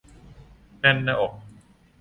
[0.79, 1.33] แน่นหน้าอก